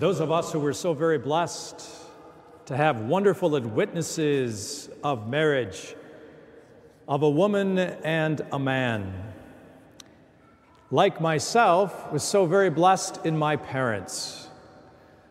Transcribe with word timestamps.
Those 0.00 0.20
of 0.20 0.32
us 0.32 0.50
who 0.50 0.60
were 0.60 0.72
so 0.72 0.94
very 0.94 1.18
blessed 1.18 1.86
to 2.64 2.74
have 2.74 3.02
wonderful 3.02 3.50
witnesses 3.50 4.88
of 5.04 5.28
marriage, 5.28 5.94
of 7.06 7.22
a 7.22 7.28
woman 7.28 7.78
and 7.78 8.40
a 8.50 8.58
man, 8.58 9.12
like 10.90 11.20
myself, 11.20 12.10
was 12.10 12.22
so 12.22 12.46
very 12.46 12.70
blessed 12.70 13.26
in 13.26 13.36
my 13.36 13.56
parents. 13.56 14.48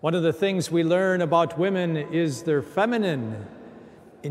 One 0.00 0.14
of 0.14 0.22
the 0.22 0.32
things 0.34 0.70
we 0.70 0.84
learn 0.84 1.22
about 1.22 1.58
women 1.58 1.96
is 1.96 2.42
their 2.42 2.60
feminine 2.60 3.46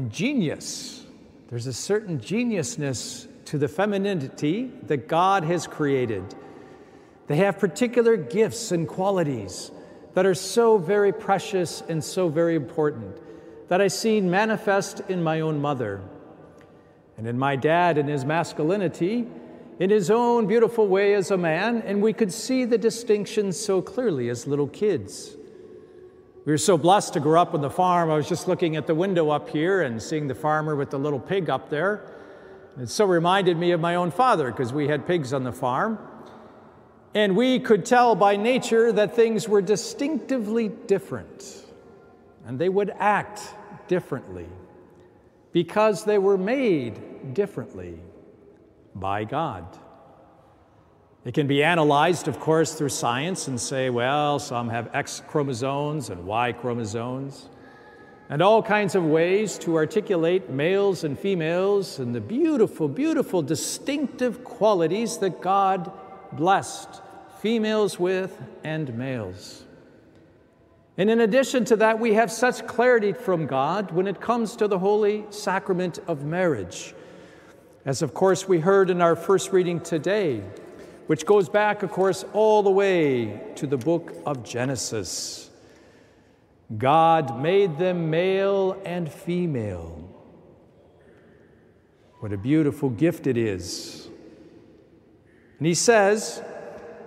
genius. 0.10 1.08
There's 1.48 1.66
a 1.66 1.74
certain 1.74 2.20
geniusness 2.20 3.28
to 3.46 3.58
the 3.58 3.68
femininity 3.68 4.74
that 4.84 5.08
God 5.08 5.44
has 5.46 5.66
created. 5.66 6.24
They 7.26 7.38
have 7.38 7.58
particular 7.58 8.16
gifts 8.16 8.72
and 8.72 8.88
qualities 8.88 9.72
that 10.20 10.26
are 10.26 10.36
so 10.36 10.78
very 10.78 11.14
precious 11.14 11.82
and 11.88 12.04
so 12.04 12.28
very 12.28 12.56
important 12.56 13.18
that 13.70 13.80
I 13.80 13.88
seen 13.88 14.30
manifest 14.30 15.00
in 15.08 15.24
my 15.24 15.40
own 15.40 15.62
mother 15.62 16.02
and 17.18 17.26
in 17.26 17.40
my 17.40 17.56
dad 17.56 17.98
in 17.98 18.06
his 18.06 18.26
masculinity, 18.26 19.26
in 19.80 19.90
his 19.90 20.12
own 20.12 20.46
beautiful 20.46 20.90
way 20.90 21.14
as 21.14 21.32
a 21.32 21.38
man, 21.38 21.82
and 21.84 22.02
we 22.02 22.12
could 22.12 22.34
see 22.34 22.66
the 22.66 22.78
distinctions 22.78 23.58
so 23.58 23.82
clearly 23.82 24.28
as 24.28 24.46
little 24.46 24.68
kids. 24.68 25.38
We 26.46 26.52
were 26.52 26.58
so 26.58 26.78
blessed 26.78 27.14
to 27.14 27.22
grow 27.22 27.42
up 27.42 27.54
on 27.54 27.62
the 27.62 27.70
farm. 27.70 28.12
I 28.12 28.18
was 28.18 28.28
just 28.28 28.46
looking 28.46 28.76
at 28.76 28.88
the 28.88 28.96
window 28.96 29.30
up 29.30 29.48
here 29.48 29.84
and 29.84 30.04
seeing 30.04 30.28
the 30.28 30.36
farmer 30.36 30.76
with 30.76 30.90
the 30.90 31.00
little 31.00 31.22
pig 31.22 31.50
up 31.50 31.70
there. 31.70 32.02
It 32.78 32.90
so 32.90 33.06
reminded 33.06 33.58
me 33.58 33.72
of 33.72 33.80
my 33.80 33.96
own 33.96 34.12
father 34.12 34.52
because 34.52 34.74
we 34.74 34.90
had 34.90 35.08
pigs 35.08 35.32
on 35.32 35.46
the 35.46 35.54
farm. 35.54 35.98
And 37.16 37.36
we 37.36 37.60
could 37.60 37.86
tell 37.86 38.14
by 38.16 38.36
nature 38.36 38.92
that 38.92 39.16
things 39.16 39.50
were 39.50 39.62
distinctively 39.62 40.68
different, 40.68 41.66
and 42.46 42.60
they 42.60 42.70
would 42.70 42.92
act 43.00 43.42
differently 43.88 44.48
because 45.52 46.06
they 46.06 46.20
were 46.20 46.38
made 46.38 47.34
differently 47.34 48.00
by 48.94 49.24
God. 49.24 49.66
It 51.26 51.34
can 51.34 51.48
be 51.48 51.64
analyzed, 51.64 52.28
of 52.28 52.40
course, 52.40 52.76
through 52.76 52.90
science 52.90 53.48
and 53.48 53.60
say, 53.60 53.90
well, 53.90 54.38
some 54.38 54.70
have 54.70 54.90
X 54.94 55.22
chromosomes 55.28 56.10
and 56.12 56.26
Y 56.26 56.54
chromosomes, 56.54 57.50
and 58.30 58.44
all 58.44 58.62
kinds 58.62 58.94
of 58.94 59.04
ways 59.04 59.58
to 59.60 59.76
articulate 59.76 60.52
males 60.52 61.04
and 61.04 61.18
females 61.18 61.98
and 61.98 62.14
the 62.14 62.22
beautiful, 62.22 62.88
beautiful, 62.88 63.42
distinctive 63.42 64.44
qualities 64.44 65.18
that 65.18 65.42
God 65.42 65.92
blessed 66.34 67.02
females 67.40 68.00
with 68.00 68.42
and 68.64 68.94
males. 68.98 69.64
And 70.98 71.10
in 71.10 71.22
addition 71.22 71.64
to 71.66 71.78
that, 71.78 71.98
we 71.98 72.14
have 72.16 72.30
such 72.30 72.68
clarity 72.68 73.14
from 73.14 73.48
God 73.48 73.92
when 73.92 74.06
it 74.06 74.20
comes 74.20 74.58
to 74.58 74.68
the 74.68 74.80
holy 74.80 75.26
sacrament 75.30 76.00
of 76.08 76.26
marriage. 76.26 76.94
As 77.86 78.02
of 78.02 78.14
course 78.14 78.48
we 78.48 78.60
heard 78.60 78.90
in 78.90 79.02
our 79.02 79.16
first 79.16 79.54
reading 79.54 79.80
today, 79.80 80.44
which 81.08 81.26
goes 81.26 81.48
back, 81.48 81.84
of 81.84 81.92
course, 81.92 82.26
all 82.34 82.62
the 82.62 82.70
way 82.70 83.42
to 83.56 83.66
the 83.66 83.78
book 83.78 84.14
of 84.26 84.44
Genesis. 84.44 85.50
God 86.78 87.42
made 87.42 87.80
them 87.80 88.10
male 88.10 88.80
and 88.86 89.12
female. 89.12 90.08
What 92.20 92.34
a 92.34 92.38
beautiful 92.38 92.90
gift 92.90 93.26
it 93.26 93.38
is. 93.38 94.10
And 95.60 95.68
he 95.68 95.74
says, 95.74 96.42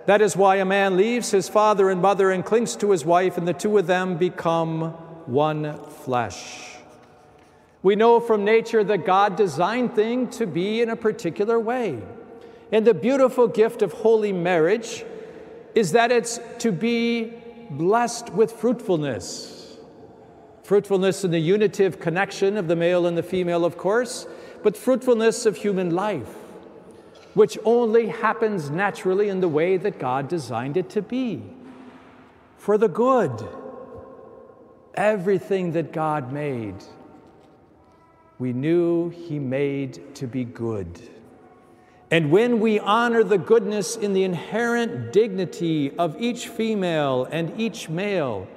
that 0.05 0.21
is 0.21 0.37
why 0.37 0.57
a 0.57 0.65
man 0.65 0.95
leaves 0.95 1.31
his 1.31 1.49
father 1.49 1.89
and 1.89 2.01
mother 2.01 2.29
and 2.31 2.45
clings 2.45 2.75
to 2.77 2.91
his 2.91 3.03
wife, 3.03 3.37
and 3.37 3.47
the 3.47 3.53
two 3.53 3.77
of 3.77 3.87
them 3.87 4.17
become 4.17 4.91
one 5.25 5.79
flesh. 6.03 6.77
We 7.81 7.95
know 7.95 8.19
from 8.19 8.45
nature 8.45 8.83
that 8.83 9.05
God 9.05 9.35
designed 9.35 9.95
things 9.95 10.37
to 10.37 10.45
be 10.47 10.81
in 10.81 10.89
a 10.89 10.95
particular 10.95 11.59
way. 11.59 12.01
And 12.71 12.85
the 12.85 12.93
beautiful 12.93 13.47
gift 13.47 13.81
of 13.81 13.93
holy 13.93 14.33
marriage 14.33 15.03
is 15.73 15.93
that 15.93 16.11
it's 16.11 16.39
to 16.59 16.71
be 16.71 17.33
blessed 17.69 18.29
with 18.31 18.51
fruitfulness. 18.51 19.77
Fruitfulness 20.63 21.23
in 21.23 21.31
the 21.31 21.39
unitive 21.39 21.99
connection 21.99 22.57
of 22.57 22.67
the 22.67 22.75
male 22.75 23.05
and 23.05 23.17
the 23.17 23.23
female, 23.23 23.65
of 23.65 23.77
course, 23.77 24.27
but 24.63 24.77
fruitfulness 24.77 25.45
of 25.45 25.57
human 25.57 25.89
life 25.89 26.42
which 27.33 27.57
only 27.65 28.07
happens 28.07 28.69
naturally 28.69 29.29
in 29.29 29.41
the 29.41 29.47
way 29.47 29.77
that 29.77 29.99
God 29.99 30.27
designed 30.27 30.77
it 30.77 30.89
to 30.91 31.01
be 31.01 31.43
for 32.57 32.77
the 32.77 32.87
good. 32.87 33.31
Everything 34.93 35.71
that 35.71 35.91
God 35.91 36.31
made, 36.31 36.75
we 38.37 38.53
knew 38.53 39.09
He 39.09 39.39
made 39.39 40.15
to 40.15 40.27
be 40.27 40.43
good. 40.43 41.01
And 42.11 42.29
when 42.29 42.59
we 42.59 42.79
honor 42.79 43.23
the 43.23 43.39
goodness 43.39 43.95
in 43.95 44.13
the 44.13 44.23
inherent 44.23 45.11
dignity 45.11 45.91
of 45.97 46.21
each 46.21 46.47
female 46.47 47.25
and 47.31 47.59
each 47.59 47.89
male, 47.89 48.47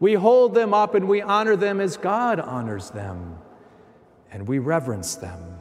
we 0.00 0.14
hold 0.14 0.54
them 0.54 0.72
up 0.72 0.94
and 0.94 1.06
we 1.06 1.20
honor 1.20 1.56
them 1.56 1.80
as 1.80 1.98
God 1.98 2.40
honors 2.40 2.90
them, 2.90 3.38
and 4.30 4.48
we 4.48 4.58
reverence 4.58 5.16
them. 5.16 5.55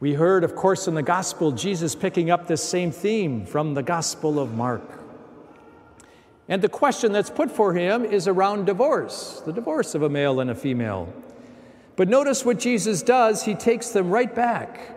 We 0.00 0.14
heard, 0.14 0.44
of 0.44 0.54
course, 0.54 0.86
in 0.86 0.94
the 0.94 1.02
gospel, 1.02 1.50
Jesus 1.50 1.96
picking 1.96 2.30
up 2.30 2.46
this 2.46 2.62
same 2.62 2.92
theme 2.92 3.44
from 3.44 3.74
the 3.74 3.82
Gospel 3.82 4.38
of 4.38 4.54
Mark. 4.54 5.00
And 6.48 6.62
the 6.62 6.68
question 6.68 7.10
that's 7.12 7.30
put 7.30 7.50
for 7.50 7.74
him 7.74 8.04
is 8.04 8.28
around 8.28 8.66
divorce, 8.66 9.42
the 9.44 9.52
divorce 9.52 9.96
of 9.96 10.02
a 10.02 10.08
male 10.08 10.38
and 10.38 10.50
a 10.50 10.54
female. 10.54 11.12
But 11.96 12.08
notice 12.08 12.44
what 12.44 12.60
Jesus 12.60 13.02
does, 13.02 13.42
he 13.42 13.56
takes 13.56 13.90
them 13.90 14.10
right 14.10 14.32
back. 14.32 14.96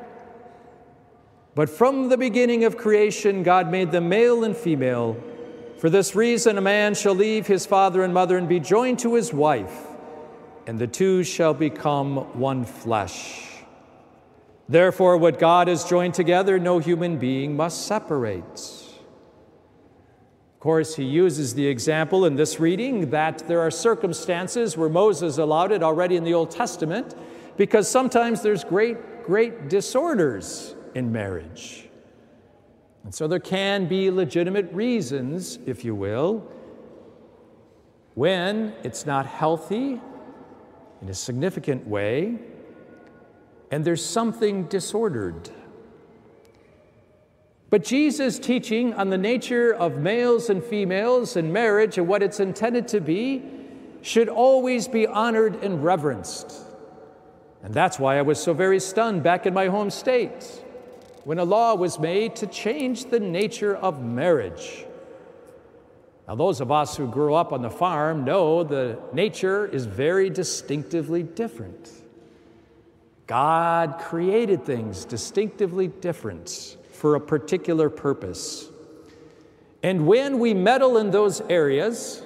But 1.56 1.70
from 1.70 2.10
the 2.10 2.18
beginning 2.18 2.64
of 2.64 2.78
creation, 2.78 3.42
God 3.42 3.72
made 3.72 3.92
them 3.92 4.08
male 4.08 4.44
and 4.44 4.56
female. 4.56 5.22
For 5.80 5.90
this 5.90 6.16
reason, 6.16 6.60
a 6.60 6.62
man 6.62 6.94
shall 6.94 7.16
leave 7.16 7.48
his 7.48 7.66
father 7.66 8.04
and 8.04 8.14
mother 8.14 8.38
and 8.38 8.48
be 8.48 8.60
joined 8.60 9.00
to 9.00 9.16
his 9.16 9.34
wife, 9.34 9.88
and 10.68 10.78
the 10.78 10.86
two 10.86 11.24
shall 11.24 11.56
become 11.56 12.18
one 12.40 12.66
flesh. 12.66 13.51
Therefore, 14.72 15.18
what 15.18 15.38
God 15.38 15.68
has 15.68 15.84
joined 15.84 16.14
together, 16.14 16.58
no 16.58 16.80
human 16.80 17.18
being 17.18 17.58
must 17.58 17.88
separate. 17.88 18.42
Of 20.54 20.60
course, 20.62 20.96
he 20.96 21.04
uses 21.04 21.56
the 21.56 21.68
example 21.68 22.24
in 22.24 22.38
this 22.38 22.58
reading 22.58 23.10
that 23.10 23.40
there 23.50 23.60
are 23.60 23.70
circumstances 23.70 24.78
where 24.78 24.88
Moses 24.88 25.38
allowed 25.40 25.74
it 25.74 25.84
already 25.84 26.16
in 26.16 26.24
the 26.24 26.34
Old 26.34 26.52
Testament 26.52 27.16
because 27.58 27.90
sometimes 27.90 28.44
there's 28.44 28.64
great, 28.64 29.26
great 29.26 29.68
disorders 29.68 30.74
in 30.96 31.12
marriage. 31.12 31.90
And 33.04 33.14
so 33.14 33.28
there 33.28 33.40
can 33.40 33.88
be 33.88 34.10
legitimate 34.10 34.72
reasons, 34.72 35.60
if 35.66 35.84
you 35.84 35.96
will, 35.96 36.50
when 38.14 38.74
it's 38.84 39.06
not 39.06 39.26
healthy 39.26 40.00
in 41.02 41.10
a 41.10 41.14
significant 41.14 41.86
way 41.86 42.40
and 43.72 43.86
there's 43.86 44.06
something 44.06 44.66
disordered. 44.66 45.50
But 47.70 47.86
Jesus' 47.86 48.38
teaching 48.38 48.94
on 48.94 49.10
the 49.10 49.18
nature 49.18 49.74
of 49.74 49.98
males 49.98 50.50
and 50.50 50.62
females 50.62 51.38
and 51.38 51.54
marriage 51.54 51.98
and 51.98 52.06
what 52.06 52.22
it's 52.22 52.42
intended 52.42 52.90
to 52.90 53.00
be 53.00 53.42
should 54.02 54.28
always 54.28 54.90
be 54.90 55.08
honored 55.08 55.64
and 55.64 55.82
reverenced. 55.82 56.54
And 57.64 57.74
that's 57.74 57.98
why 57.98 58.18
I 58.18 58.24
was 58.24 58.44
so 58.44 58.54
very 58.54 58.80
stunned 58.82 59.24
back 59.24 59.46
in 59.46 59.54
my 59.54 59.68
home 59.68 59.90
state 59.90 60.44
when 61.24 61.40
a 61.40 61.46
law 61.46 61.76
was 61.76 61.98
made 61.98 62.36
to 62.38 62.48
change 62.48 63.06
the 63.06 63.20
nature 63.22 63.76
of 63.76 64.04
marriage. 64.04 64.86
Now, 66.28 66.36
those 66.36 66.60
of 66.60 66.72
us 66.72 66.98
who 66.98 67.08
grew 67.08 67.36
up 67.36 67.54
on 67.54 67.62
the 67.62 67.70
farm 67.70 68.26
know 68.26 68.64
the 68.64 69.00
nature 69.14 69.66
is 69.66 69.86
very 69.86 70.30
distinctively 70.30 71.24
different. 71.24 72.01
God 73.32 73.98
created 73.98 74.66
things 74.66 75.06
distinctively 75.06 75.88
different 75.88 76.76
for 76.92 77.16
a 77.16 77.20
particular 77.22 77.90
purpose. 77.90 78.70
And 79.82 80.06
when 80.06 80.38
we 80.38 80.54
meddle 80.54 80.98
in 80.98 81.12
those 81.12 81.40
areas, 81.40 82.26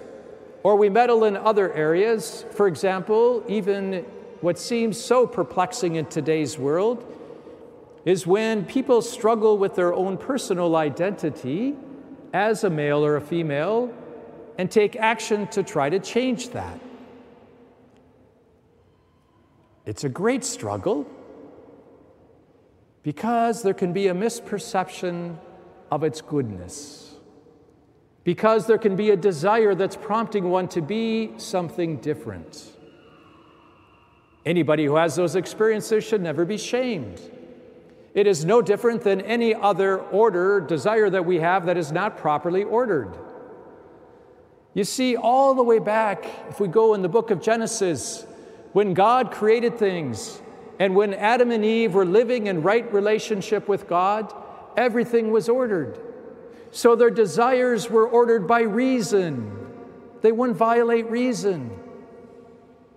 or 0.63 0.75
we 0.77 0.89
meddle 0.89 1.25
in 1.25 1.37
other 1.37 1.71
areas, 1.73 2.43
for 2.53 2.67
example, 2.67 3.43
even 3.47 4.03
what 4.41 4.57
seems 4.57 4.99
so 4.99 5.27
perplexing 5.27 5.93
in 5.97 6.07
today's 6.07 6.57
world 6.57 7.05
is 8.03 8.25
when 8.25 8.65
people 8.65 9.03
struggle 9.03 9.59
with 9.59 9.75
their 9.75 9.93
own 9.93 10.17
personal 10.17 10.75
identity 10.75 11.75
as 12.33 12.63
a 12.63 12.69
male 12.71 13.05
or 13.05 13.17
a 13.17 13.21
female 13.21 13.93
and 14.57 14.71
take 14.71 14.95
action 14.95 15.45
to 15.49 15.61
try 15.61 15.87
to 15.87 15.99
change 15.99 16.49
that. 16.49 16.79
It's 19.85 20.03
a 20.03 20.09
great 20.09 20.43
struggle 20.43 21.05
because 23.03 23.61
there 23.61 23.73
can 23.73 23.93
be 23.93 24.07
a 24.07 24.13
misperception 24.13 25.37
of 25.91 26.03
its 26.03 26.21
goodness. 26.21 27.01
because 28.25 28.65
there 28.65 28.79
can 28.79 28.95
be 28.97 29.11
a 29.11 29.15
desire 29.15 29.73
that's 29.75 29.95
prompting 29.95 30.49
one 30.49 30.67
to 30.67 30.81
be 30.81 31.31
something 31.37 31.97
different. 31.97 32.71
Anybody 34.45 34.85
who 34.85 34.95
has 34.95 35.15
those 35.15 35.35
experiences 35.35 36.03
should 36.03 36.21
never 36.21 36.43
be 36.43 36.57
shamed. 36.57 37.21
It 38.15 38.27
is 38.27 38.43
no 38.43 38.61
different 38.61 39.03
than 39.03 39.21
any 39.21 39.53
other 39.53 39.99
order, 39.99 40.59
desire 40.59 41.09
that 41.09 41.25
we 41.25 41.39
have 41.39 41.67
that 41.67 41.77
is 41.77 41.91
not 41.91 42.17
properly 42.17 42.63
ordered. 42.63 43.13
You 44.73 44.83
see, 44.83 45.15
all 45.15 45.53
the 45.53 45.63
way 45.63 45.79
back, 45.79 46.25
if 46.49 46.59
we 46.59 46.67
go 46.67 46.95
in 46.95 47.01
the 47.01 47.09
book 47.09 47.29
of 47.29 47.41
Genesis, 47.41 48.25
when 48.75 48.93
God 48.93 49.31
created 49.31 49.79
things 49.79 50.41
and 50.79 50.97
when 50.97 51.13
Adam 51.13 51.49
and 51.51 51.63
Eve 51.63 51.93
were 51.93 52.05
living 52.05 52.47
in 52.47 52.61
right 52.61 52.91
relationship 52.91 53.69
with 53.69 53.87
God, 53.87 54.33
everything 54.75 55.31
was 55.31 55.47
ordered. 55.47 55.97
So 56.71 56.97
their 56.97 57.09
desires 57.09 57.89
were 57.89 58.05
ordered 58.05 58.49
by 58.49 58.63
reason. 58.63 59.71
They 60.19 60.33
wouldn't 60.33 60.57
violate 60.57 61.09
reason. 61.09 61.71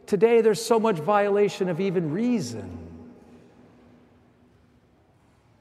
Today, 0.06 0.40
there's 0.40 0.60
so 0.60 0.80
much 0.80 0.96
violation 0.96 1.68
of 1.68 1.78
even 1.78 2.10
reason. 2.10 2.76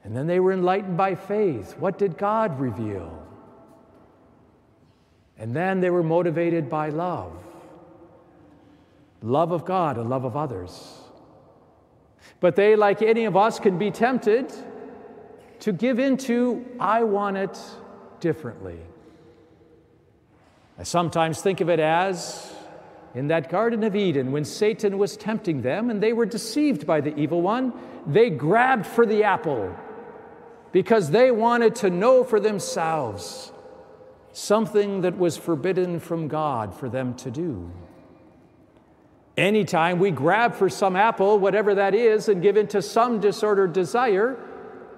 And 0.02 0.16
then 0.16 0.26
they 0.26 0.40
were 0.40 0.50
enlightened 0.52 0.96
by 0.96 1.14
faith. 1.14 1.76
What 1.78 1.96
did 1.96 2.18
God 2.18 2.58
reveal? 2.58 3.24
And 5.38 5.54
then 5.54 5.78
they 5.78 5.90
were 5.90 6.02
motivated 6.02 6.68
by 6.68 6.88
love 6.88 7.36
love 9.22 9.52
of 9.52 9.64
God 9.64 9.98
and 9.98 10.08
love 10.08 10.24
of 10.24 10.36
others. 10.36 11.00
But 12.40 12.56
they, 12.56 12.76
like 12.76 13.02
any 13.02 13.24
of 13.24 13.36
us, 13.36 13.58
can 13.58 13.78
be 13.78 13.90
tempted 13.90 14.52
to 15.60 15.72
give 15.72 15.98
into, 15.98 16.64
I 16.78 17.02
want 17.04 17.36
it 17.36 17.58
differently. 18.20 18.78
I 20.78 20.84
sometimes 20.84 21.40
think 21.40 21.60
of 21.60 21.68
it 21.68 21.80
as 21.80 22.54
in 23.14 23.28
that 23.28 23.50
Garden 23.50 23.82
of 23.82 23.96
Eden 23.96 24.30
when 24.30 24.44
Satan 24.44 24.98
was 24.98 25.16
tempting 25.16 25.62
them 25.62 25.90
and 25.90 26.00
they 26.00 26.12
were 26.12 26.26
deceived 26.26 26.86
by 26.86 27.00
the 27.00 27.16
evil 27.18 27.42
one, 27.42 27.72
they 28.06 28.30
grabbed 28.30 28.86
for 28.86 29.04
the 29.04 29.24
apple 29.24 29.74
because 30.70 31.10
they 31.10 31.30
wanted 31.30 31.74
to 31.76 31.90
know 31.90 32.22
for 32.22 32.38
themselves 32.38 33.50
something 34.32 35.00
that 35.00 35.18
was 35.18 35.36
forbidden 35.36 35.98
from 35.98 36.28
God 36.28 36.74
for 36.74 36.88
them 36.88 37.14
to 37.14 37.30
do. 37.30 37.72
Anytime 39.38 40.00
we 40.00 40.10
grab 40.10 40.56
for 40.56 40.68
some 40.68 40.96
apple, 40.96 41.38
whatever 41.38 41.76
that 41.76 41.94
is, 41.94 42.28
and 42.28 42.42
give 42.42 42.56
into 42.56 42.82
some 42.82 43.20
disordered 43.20 43.72
desire, 43.72 44.36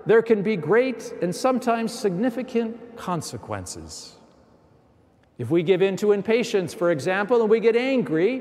there 0.06 0.22
can 0.22 0.42
be 0.42 0.56
great 0.56 1.12
and 1.20 1.36
sometimes 1.36 1.92
significant 1.92 2.96
consequences. 2.96 4.16
If 5.36 5.50
we 5.50 5.62
give 5.62 5.82
in 5.82 5.98
to 5.98 6.12
impatience, 6.12 6.72
for 6.72 6.90
example, 6.90 7.42
and 7.42 7.50
we 7.50 7.60
get 7.60 7.76
angry 7.76 8.40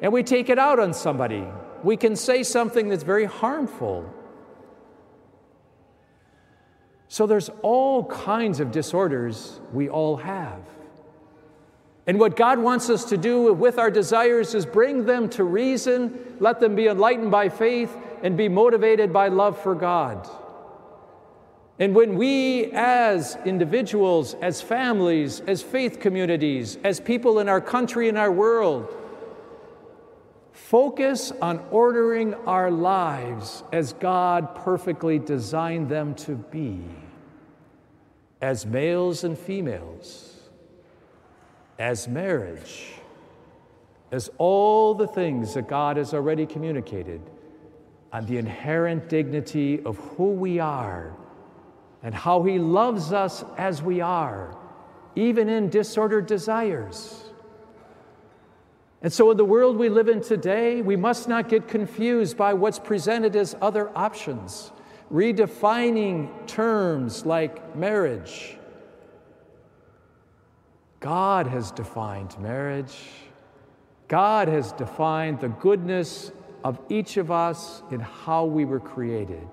and 0.00 0.14
we 0.14 0.22
take 0.22 0.48
it 0.48 0.58
out 0.58 0.80
on 0.80 0.94
somebody, 0.94 1.44
we 1.82 1.98
can 1.98 2.16
say 2.16 2.42
something 2.42 2.88
that's 2.88 3.02
very 3.02 3.26
harmful. 3.26 4.10
So 7.08 7.26
there's 7.26 7.50
all 7.60 8.06
kinds 8.06 8.60
of 8.60 8.70
disorders 8.70 9.60
we 9.74 9.90
all 9.90 10.16
have. 10.16 10.62
And 12.06 12.20
what 12.20 12.36
God 12.36 12.58
wants 12.58 12.90
us 12.90 13.06
to 13.06 13.16
do 13.16 13.52
with 13.54 13.78
our 13.78 13.90
desires 13.90 14.54
is 14.54 14.66
bring 14.66 15.06
them 15.06 15.28
to 15.30 15.44
reason, 15.44 16.36
let 16.38 16.60
them 16.60 16.76
be 16.76 16.86
enlightened 16.86 17.30
by 17.30 17.48
faith, 17.48 17.96
and 18.22 18.36
be 18.36 18.48
motivated 18.48 19.12
by 19.12 19.28
love 19.28 19.58
for 19.60 19.74
God. 19.74 20.28
And 21.78 21.94
when 21.94 22.16
we, 22.16 22.70
as 22.72 23.36
individuals, 23.44 24.34
as 24.34 24.60
families, 24.60 25.40
as 25.40 25.62
faith 25.62 25.98
communities, 25.98 26.78
as 26.84 27.00
people 27.00 27.40
in 27.40 27.48
our 27.48 27.60
country 27.60 28.08
and 28.08 28.16
our 28.16 28.30
world, 28.30 28.94
focus 30.52 31.32
on 31.42 31.58
ordering 31.70 32.34
our 32.46 32.70
lives 32.70 33.64
as 33.72 33.92
God 33.94 34.54
perfectly 34.54 35.18
designed 35.18 35.88
them 35.88 36.14
to 36.16 36.36
be, 36.36 36.80
as 38.40 38.64
males 38.64 39.24
and 39.24 39.36
females, 39.36 40.33
as 41.78 42.06
marriage, 42.08 42.92
as 44.12 44.30
all 44.38 44.94
the 44.94 45.06
things 45.06 45.54
that 45.54 45.68
God 45.68 45.96
has 45.96 46.14
already 46.14 46.46
communicated 46.46 47.20
on 48.12 48.26
the 48.26 48.38
inherent 48.38 49.08
dignity 49.08 49.82
of 49.84 49.96
who 49.96 50.30
we 50.30 50.60
are 50.60 51.12
and 52.02 52.14
how 52.14 52.42
He 52.44 52.58
loves 52.58 53.12
us 53.12 53.44
as 53.58 53.82
we 53.82 54.00
are, 54.00 54.56
even 55.16 55.48
in 55.48 55.68
disordered 55.68 56.26
desires. 56.26 57.24
And 59.02 59.12
so, 59.12 59.30
in 59.30 59.36
the 59.36 59.44
world 59.44 59.76
we 59.76 59.88
live 59.88 60.08
in 60.08 60.20
today, 60.20 60.80
we 60.80 60.96
must 60.96 61.28
not 61.28 61.48
get 61.48 61.66
confused 61.66 62.36
by 62.36 62.54
what's 62.54 62.78
presented 62.78 63.36
as 63.36 63.56
other 63.60 63.90
options, 63.96 64.72
redefining 65.12 66.46
terms 66.46 67.26
like 67.26 67.76
marriage. 67.76 68.56
God 71.04 71.46
has 71.48 71.70
defined 71.70 72.34
marriage. 72.38 72.96
God 74.08 74.48
has 74.48 74.72
defined 74.72 75.38
the 75.38 75.50
goodness 75.50 76.32
of 76.64 76.80
each 76.88 77.18
of 77.18 77.30
us 77.30 77.82
in 77.90 78.00
how 78.00 78.46
we 78.46 78.64
were 78.64 78.80
created. 78.80 79.46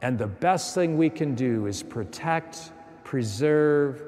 And 0.00 0.16
the 0.16 0.28
best 0.28 0.76
thing 0.76 0.96
we 0.96 1.10
can 1.10 1.34
do 1.34 1.66
is 1.66 1.82
protect, 1.82 2.70
preserve, 3.02 4.00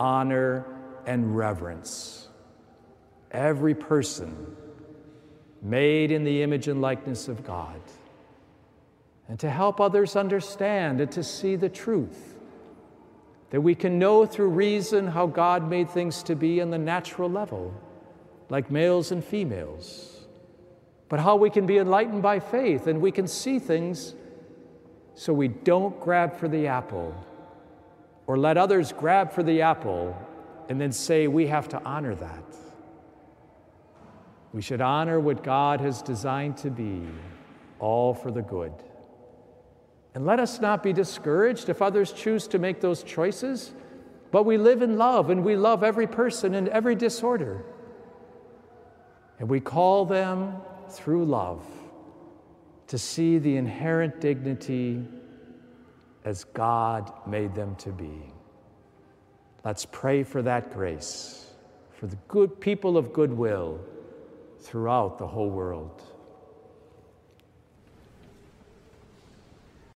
honor, 0.00 0.64
and 1.04 1.36
reverence 1.36 2.28
every 3.30 3.74
person 3.74 4.56
made 5.60 6.12
in 6.12 6.24
the 6.24 6.42
image 6.42 6.66
and 6.66 6.80
likeness 6.80 7.28
of 7.28 7.44
God. 7.44 7.82
And 9.28 9.38
to 9.40 9.50
help 9.50 9.82
others 9.82 10.16
understand 10.16 11.02
and 11.02 11.12
to 11.12 11.22
see 11.22 11.56
the 11.56 11.68
truth. 11.68 12.35
That 13.50 13.60
we 13.60 13.74
can 13.74 13.98
know 13.98 14.26
through 14.26 14.48
reason 14.48 15.06
how 15.06 15.26
God 15.26 15.68
made 15.68 15.90
things 15.90 16.22
to 16.24 16.34
be 16.34 16.60
on 16.60 16.70
the 16.70 16.78
natural 16.78 17.30
level, 17.30 17.72
like 18.48 18.70
males 18.70 19.12
and 19.12 19.24
females. 19.24 20.26
But 21.08 21.20
how 21.20 21.36
we 21.36 21.50
can 21.50 21.66
be 21.66 21.78
enlightened 21.78 22.22
by 22.22 22.40
faith 22.40 22.86
and 22.86 23.00
we 23.00 23.12
can 23.12 23.28
see 23.28 23.58
things 23.58 24.14
so 25.14 25.32
we 25.32 25.48
don't 25.48 25.98
grab 26.00 26.36
for 26.36 26.48
the 26.48 26.66
apple 26.66 27.14
or 28.26 28.36
let 28.36 28.56
others 28.56 28.92
grab 28.92 29.32
for 29.32 29.42
the 29.42 29.62
apple 29.62 30.16
and 30.68 30.80
then 30.80 30.90
say 30.90 31.28
we 31.28 31.46
have 31.46 31.68
to 31.68 31.82
honor 31.84 32.14
that. 32.16 32.44
We 34.52 34.62
should 34.62 34.80
honor 34.80 35.20
what 35.20 35.44
God 35.44 35.80
has 35.80 36.02
designed 36.02 36.56
to 36.58 36.70
be, 36.70 37.02
all 37.78 38.14
for 38.14 38.30
the 38.30 38.42
good. 38.42 38.72
And 40.16 40.24
let 40.24 40.40
us 40.40 40.62
not 40.62 40.82
be 40.82 40.94
discouraged 40.94 41.68
if 41.68 41.82
others 41.82 42.10
choose 42.10 42.48
to 42.48 42.58
make 42.58 42.80
those 42.80 43.02
choices, 43.02 43.74
but 44.30 44.44
we 44.44 44.56
live 44.56 44.80
in 44.80 44.96
love 44.96 45.28
and 45.28 45.44
we 45.44 45.56
love 45.56 45.84
every 45.84 46.06
person 46.06 46.54
in 46.54 46.70
every 46.70 46.94
disorder. 46.94 47.62
And 49.38 49.46
we 49.46 49.60
call 49.60 50.06
them 50.06 50.54
through 50.88 51.26
love 51.26 51.66
to 52.86 52.96
see 52.96 53.36
the 53.36 53.58
inherent 53.58 54.18
dignity 54.22 55.04
as 56.24 56.44
God 56.44 57.12
made 57.26 57.54
them 57.54 57.74
to 57.74 57.90
be. 57.90 58.32
Let's 59.66 59.84
pray 59.84 60.22
for 60.22 60.40
that 60.40 60.72
grace, 60.72 61.50
for 61.92 62.06
the 62.06 62.16
good 62.26 62.58
people 62.58 62.96
of 62.96 63.12
goodwill 63.12 63.80
throughout 64.60 65.18
the 65.18 65.26
whole 65.26 65.50
world. 65.50 66.02